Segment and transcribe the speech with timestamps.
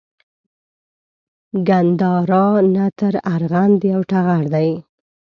[1.67, 4.69] ګندارا نه تر ارغند یو ټغر دی